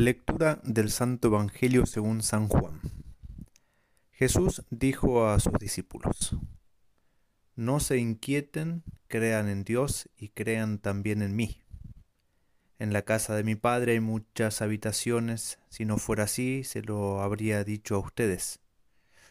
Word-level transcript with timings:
Lectura 0.00 0.60
del 0.62 0.92
Santo 0.92 1.26
Evangelio 1.26 1.84
según 1.84 2.22
San 2.22 2.46
Juan. 2.46 2.80
Jesús 4.12 4.62
dijo 4.70 5.26
a 5.26 5.40
sus 5.40 5.54
discípulos, 5.54 6.36
No 7.56 7.80
se 7.80 7.98
inquieten, 7.98 8.84
crean 9.08 9.48
en 9.48 9.64
Dios 9.64 10.08
y 10.16 10.28
crean 10.28 10.78
también 10.78 11.20
en 11.20 11.34
mí. 11.34 11.64
En 12.78 12.92
la 12.92 13.02
casa 13.02 13.34
de 13.34 13.42
mi 13.42 13.56
Padre 13.56 13.94
hay 13.94 14.00
muchas 14.00 14.62
habitaciones, 14.62 15.58
si 15.68 15.84
no 15.84 15.98
fuera 15.98 16.22
así 16.22 16.62
se 16.62 16.80
lo 16.80 17.20
habría 17.20 17.64
dicho 17.64 17.96
a 17.96 17.98
ustedes. 17.98 18.60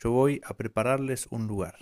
Yo 0.00 0.10
voy 0.10 0.40
a 0.44 0.56
prepararles 0.56 1.28
un 1.30 1.46
lugar. 1.46 1.76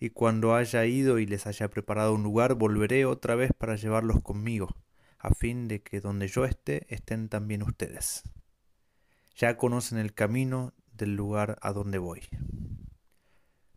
Y 0.00 0.10
cuando 0.10 0.56
haya 0.56 0.84
ido 0.84 1.20
y 1.20 1.26
les 1.26 1.46
haya 1.46 1.70
preparado 1.70 2.12
un 2.12 2.24
lugar, 2.24 2.54
volveré 2.56 3.04
otra 3.04 3.36
vez 3.36 3.52
para 3.56 3.76
llevarlos 3.76 4.20
conmigo 4.20 4.74
a 5.22 5.32
fin 5.32 5.68
de 5.68 5.82
que 5.82 6.00
donde 6.00 6.26
yo 6.26 6.44
esté 6.44 6.92
estén 6.92 7.28
también 7.28 7.62
ustedes. 7.62 8.24
Ya 9.36 9.56
conocen 9.56 9.98
el 9.98 10.14
camino 10.14 10.74
del 10.92 11.14
lugar 11.14 11.58
a 11.62 11.72
donde 11.72 11.98
voy. 11.98 12.22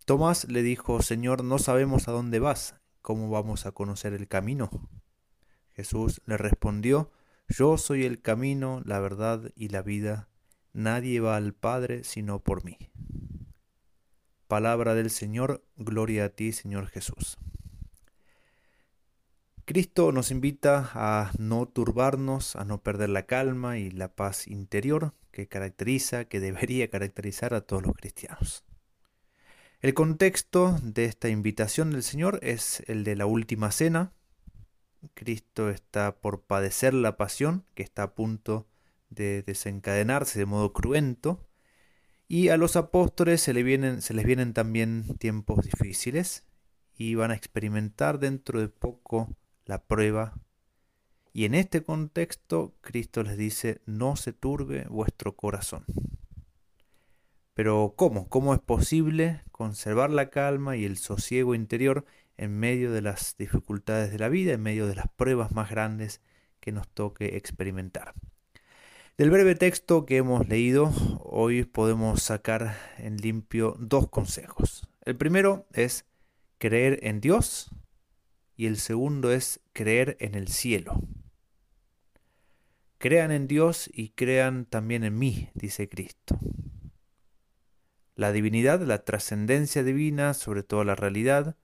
Tomás 0.05 0.45
le 0.49 0.63
dijo, 0.63 1.01
Señor, 1.03 1.43
no 1.43 1.59
sabemos 1.59 2.07
a 2.07 2.11
dónde 2.11 2.39
vas, 2.39 2.75
¿cómo 3.03 3.29
vamos 3.29 3.67
a 3.67 3.71
conocer 3.71 4.13
el 4.13 4.27
camino? 4.27 4.89
Jesús 5.73 6.21
le 6.25 6.37
respondió, 6.37 7.11
Yo 7.48 7.77
soy 7.77 8.05
el 8.05 8.21
camino, 8.21 8.81
la 8.84 8.99
verdad 8.99 9.51
y 9.55 9.70
la 9.70 9.84
vida, 9.84 10.29
nadie 10.73 11.20
va 11.20 11.35
al 11.35 11.53
Padre 11.53 12.03
sino 12.03 12.39
por 12.39 12.65
mí. 12.65 12.77
Palabra 14.48 14.95
del 14.95 15.12
Señor, 15.12 15.63
gloria 15.75 16.25
a 16.25 16.29
ti, 16.29 16.53
Señor 16.53 16.87
Jesús. 16.87 17.37
Cristo 19.65 20.11
nos 20.11 20.29
invita 20.29 20.91
a 20.93 21.31
no 21.39 21.67
turbarnos, 21.67 22.55
a 22.55 22.65
no 22.65 22.83
perder 22.83 23.09
la 23.09 23.25
calma 23.25 23.79
y 23.79 23.89
la 23.89 24.13
paz 24.13 24.47
interior 24.47 25.15
que 25.31 25.47
caracteriza, 25.47 26.26
que 26.26 26.40
debería 26.40 26.90
caracterizar 26.91 27.55
a 27.55 27.62
todos 27.62 27.81
los 27.81 27.95
cristianos. 27.95 28.63
El 29.81 29.95
contexto 29.95 30.79
de 30.84 31.05
esta 31.05 31.29
invitación 31.29 31.90
del 31.90 32.03
Señor 32.03 32.40
es 32.43 32.84
el 32.85 33.03
de 33.03 33.15
la 33.15 33.25
última 33.25 33.71
cena. 33.71 34.13
Cristo 35.15 35.71
está 35.71 36.15
por 36.15 36.43
padecer 36.43 36.93
la 36.93 37.18
pasión, 37.18 37.65
que 37.73 37.81
está 37.81 38.03
a 38.03 38.13
punto 38.13 38.68
de 39.09 39.41
desencadenarse 39.41 40.37
de 40.37 40.45
modo 40.45 40.73
cruento, 40.73 41.47
y 42.27 42.49
a 42.49 42.57
los 42.57 42.75
apóstoles 42.75 43.41
se, 43.41 43.53
les 43.53 43.63
vienen 43.63 44.53
también 44.53 45.18
tiempos 45.18 45.65
difíciles 45.65 46.45
y 46.95 47.15
van 47.15 47.31
a 47.31 47.35
experimentar 47.35 48.20
dentro 48.20 48.62
de 48.62 48.70
poco 48.70 49.35
la 49.66 49.84
prueba. 49.84 50.34
Y 51.34 51.46
en 51.46 51.55
este 51.55 51.84
contexto 51.84 52.74
Cristo 52.82 53.24
les 53.24 53.38
dice, 53.38 53.82
no 53.85 54.16
se 54.16 54.32
turbe 54.32 54.85
vuestro 54.90 55.35
corazón. 55.35 55.85
Pero 57.54 57.93
¿cómo? 57.96 58.27
¿Cómo 58.30 58.54
es 58.54 58.60
posible 58.60 59.41
conservar 59.52 60.10
la 60.10 60.30
calma 60.30 60.76
y 60.76 60.86
el 60.86 60.98
sosiego 60.98 61.55
interior 61.55 62.05
en 62.38 62.58
medio 62.58 62.91
de 62.91 63.02
las 63.02 63.36
dificultades 63.38 64.12
de 64.12 64.19
la 64.19 64.30
vida, 64.30 64.53
en 64.53 64.62
medio 64.62 64.88
de 64.88 64.96
las 64.96 65.08
pruebas 65.08 65.52
más 65.53 65.69
grandes 65.69 66.22
que 66.59 66.72
nos 66.72 66.88
toque 66.88 67.38
experimentar? 67.38 68.13
Del 69.18 69.31
breve 69.31 69.56
texto 69.56 70.06
que 70.06 70.18
hemos 70.18 70.50
leído, 70.50 70.91
hoy 71.24 71.63
podemos 71.63 72.22
sacar 72.22 72.75
en 72.97 73.16
limpio 73.16 73.78
dos 73.80 74.09
consejos. 74.09 74.86
El 75.06 75.16
primero 75.16 75.66
es 75.72 76.06
creer 76.58 77.00
en 77.03 77.22
Dios 77.22 77.72
y 78.56 78.67
el 78.67 78.78
segundo 78.78 79.31
es 79.31 79.59
creer 79.73 80.17
en 80.19 80.35
el 80.35 80.47
cielo. 80.47 81.01
Crean 82.97 83.31
en 83.31 83.47
Dios 83.47 83.89
y 83.94 84.09
crean 84.09 84.66
también 84.66 85.03
en 85.03 85.17
mí, 85.17 85.50
dice 85.53 85.89
Cristo. 85.89 86.39
La 88.16 88.31
divinidad, 88.31 88.81
la 88.81 89.03
trascendencia 89.03 89.84
divina 89.84 90.34
sobre 90.34 90.63
toda 90.63 90.85
la 90.85 90.96
realidad, 90.96 91.57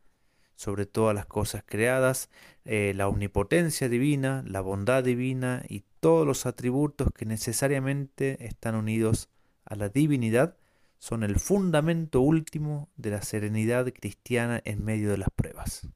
sobre 0.55 0.85
todas 0.85 1.16
las 1.16 1.25
cosas 1.25 1.63
creadas, 1.66 2.29
eh, 2.66 2.93
la 2.95 3.07
omnipotencia 3.07 3.89
divina, 3.89 4.43
la 4.45 4.61
bondad 4.61 5.03
divina 5.03 5.63
y 5.67 5.85
todos 6.01 6.27
los 6.27 6.45
atributos 6.45 7.07
que 7.16 7.25
necesariamente 7.25 8.45
están 8.45 8.75
unidos 8.75 9.29
a 9.66 9.75
la 9.75 9.89
divinidad 9.89 10.57
son 10.99 11.23
el 11.23 11.39
fundamento 11.39 12.21
último 12.21 12.89
de 12.95 13.09
la 13.09 13.21
serenidad 13.23 13.91
cristiana 13.91 14.61
en 14.66 14.83
medio 14.83 15.09
de 15.09 15.17
las 15.17 15.29
pruebas. 15.33 15.87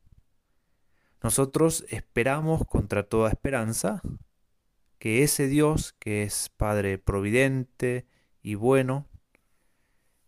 Nosotros 1.25 1.85
esperamos 1.89 2.67
contra 2.67 3.01
toda 3.01 3.31
esperanza 3.31 4.03
que 4.99 5.23
ese 5.23 5.47
Dios, 5.47 5.93
que 5.97 6.21
es 6.21 6.49
Padre 6.49 6.99
providente 6.99 8.05
y 8.43 8.53
bueno, 8.53 9.07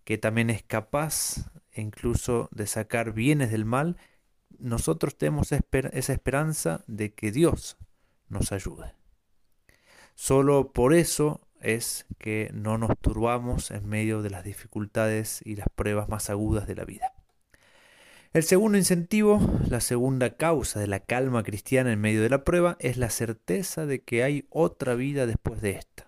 que 0.06 0.18
también 0.18 0.50
es 0.50 0.63
capaz 0.63 1.52
incluso 1.75 2.50
de 2.52 2.66
sacar 2.66 3.13
bienes 3.13 3.52
del 3.52 3.63
mal, 3.63 3.97
nosotros 4.57 5.16
tenemos 5.16 5.52
esa 5.52 6.13
esperanza 6.13 6.84
de 6.88 7.13
que 7.13 7.31
Dios 7.31 7.78
nos 8.28 8.52
ayude. 8.52 8.96
Solo 10.16 10.72
por 10.74 10.96
eso 10.96 11.47
es 11.62 12.07
que 12.18 12.50
no 12.56 12.80
nos 12.80 12.97
turbamos 12.97 13.69
en 13.69 13.88
medio 13.88 14.24
de 14.24 14.31
las 14.31 14.44
dificultades 14.44 15.44
y 15.46 15.57
las 15.57 15.68
pruebas 15.69 16.09
más 16.09 16.31
agudas 16.31 16.66
de 16.66 16.74
la 16.74 16.86
vida. 16.86 17.17
El 18.38 18.44
segundo 18.44 18.78
incentivo, 18.78 19.42
la 19.68 19.81
segunda 19.81 20.38
causa 20.38 20.80
de 20.80 20.86
la 20.86 21.00
calma 21.00 21.42
cristiana 21.42 21.92
en 21.92 22.00
medio 22.00 22.22
de 22.22 22.30
la 22.30 22.44
prueba, 22.44 22.78
es 22.80 22.98
la 22.98 23.09
certeza 23.09 23.88
de 23.88 24.03
que 24.03 24.22
hay 24.22 24.46
otra 24.52 24.94
vida 24.94 25.25
después 25.25 25.59
de 25.59 25.72
esta. 25.72 26.08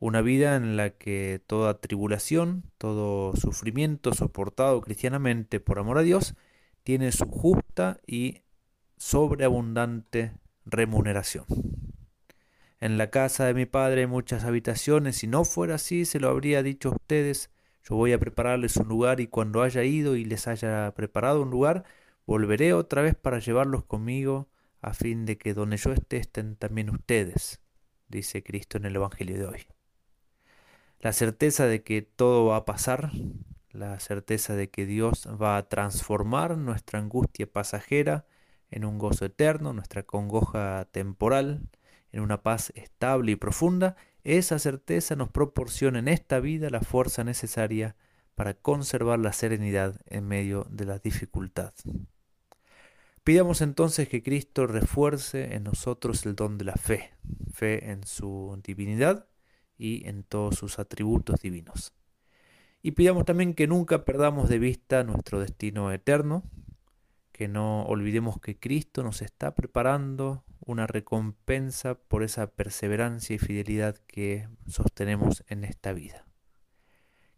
Una 0.00 0.22
vida 0.22 0.56
en 0.56 0.76
la 0.76 0.90
que 0.90 1.40
toda 1.46 1.80
tribulación, 1.80 2.64
todo 2.78 3.36
sufrimiento 3.36 4.12
soportado 4.12 4.80
cristianamente 4.80 5.60
por 5.60 5.78
amor 5.78 5.98
a 5.98 6.02
Dios, 6.02 6.34
tiene 6.82 7.12
su 7.12 7.26
justa 7.26 8.00
y 8.08 8.42
sobreabundante 8.96 10.32
remuneración. 10.64 11.44
En 12.80 12.98
la 12.98 13.10
casa 13.10 13.44
de 13.44 13.54
mi 13.54 13.66
padre 13.66 14.00
hay 14.00 14.08
muchas 14.08 14.42
habitaciones, 14.42 15.18
si 15.18 15.28
no 15.28 15.44
fuera 15.44 15.76
así 15.76 16.06
se 16.06 16.18
lo 16.18 16.28
habría 16.28 16.64
dicho 16.64 16.88
a 16.88 16.96
ustedes, 16.96 17.50
yo 17.84 17.96
voy 17.96 18.12
a 18.12 18.18
prepararles 18.18 18.76
un 18.76 18.88
lugar 18.88 19.20
y 19.20 19.26
cuando 19.26 19.62
haya 19.62 19.84
ido 19.84 20.16
y 20.16 20.24
les 20.24 20.48
haya 20.48 20.92
preparado 20.94 21.42
un 21.42 21.50
lugar, 21.50 21.84
volveré 22.26 22.72
otra 22.72 23.02
vez 23.02 23.14
para 23.14 23.38
llevarlos 23.38 23.84
conmigo 23.84 24.48
a 24.80 24.94
fin 24.94 25.26
de 25.26 25.36
que 25.38 25.54
donde 25.54 25.76
yo 25.76 25.92
esté 25.92 26.16
estén 26.16 26.56
también 26.56 26.90
ustedes, 26.90 27.60
dice 28.08 28.42
Cristo 28.42 28.78
en 28.78 28.86
el 28.86 28.96
Evangelio 28.96 29.38
de 29.38 29.46
hoy. 29.46 29.66
La 31.00 31.12
certeza 31.12 31.66
de 31.66 31.82
que 31.82 32.00
todo 32.02 32.46
va 32.46 32.56
a 32.56 32.64
pasar, 32.64 33.10
la 33.70 33.98
certeza 34.00 34.54
de 34.54 34.70
que 34.70 34.86
Dios 34.86 35.28
va 35.40 35.58
a 35.58 35.68
transformar 35.68 36.56
nuestra 36.56 36.98
angustia 36.98 37.46
pasajera 37.50 38.26
en 38.70 38.84
un 38.84 38.98
gozo 38.98 39.26
eterno, 39.26 39.74
nuestra 39.74 40.04
congoja 40.04 40.86
temporal, 40.90 41.68
en 42.12 42.20
una 42.20 42.42
paz 42.42 42.72
estable 42.76 43.32
y 43.32 43.36
profunda, 43.36 43.96
esa 44.24 44.58
certeza 44.58 45.16
nos 45.16 45.28
proporciona 45.28 45.98
en 45.98 46.08
esta 46.08 46.40
vida 46.40 46.70
la 46.70 46.80
fuerza 46.80 47.24
necesaria 47.24 47.94
para 48.34 48.54
conservar 48.54 49.18
la 49.18 49.32
serenidad 49.32 50.00
en 50.06 50.26
medio 50.26 50.66
de 50.70 50.86
la 50.86 50.98
dificultad. 50.98 51.74
Pidamos 53.22 53.60
entonces 53.60 54.08
que 54.08 54.22
Cristo 54.22 54.66
refuerce 54.66 55.54
en 55.54 55.64
nosotros 55.64 56.26
el 56.26 56.34
don 56.34 56.58
de 56.58 56.64
la 56.64 56.74
fe, 56.74 57.14
fe 57.52 57.90
en 57.90 58.06
su 58.06 58.60
divinidad 58.62 59.26
y 59.78 60.06
en 60.08 60.24
todos 60.24 60.56
sus 60.56 60.78
atributos 60.78 61.40
divinos. 61.40 61.94
Y 62.82 62.90
pidamos 62.92 63.24
también 63.24 63.54
que 63.54 63.66
nunca 63.66 64.04
perdamos 64.04 64.48
de 64.48 64.58
vista 64.58 65.04
nuestro 65.04 65.40
destino 65.40 65.90
eterno, 65.90 66.42
que 67.32 67.48
no 67.48 67.84
olvidemos 67.86 68.38
que 68.40 68.58
Cristo 68.58 69.02
nos 69.02 69.22
está 69.22 69.54
preparando 69.54 70.44
una 70.66 70.86
recompensa 70.86 71.94
por 71.94 72.22
esa 72.22 72.48
perseverancia 72.48 73.36
y 73.36 73.38
fidelidad 73.38 73.96
que 74.06 74.48
sostenemos 74.66 75.44
en 75.48 75.64
esta 75.64 75.92
vida. 75.92 76.26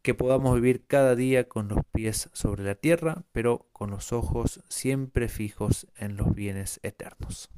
Que 0.03 0.15
podamos 0.15 0.55
vivir 0.55 0.87
cada 0.87 1.17
día 1.17 1.49
con 1.49 1.69
los 1.69 1.85
pies 1.93 2.31
sobre 2.33 2.65
la 2.65 2.77
tierra, 2.77 3.25
pero 3.33 3.69
con 3.73 3.91
los 3.91 4.13
ojos 4.13 4.63
siempre 4.69 5.29
fijos 5.29 5.89
en 5.97 6.17
los 6.17 6.35
bienes 6.35 6.79
eternos. 6.83 7.51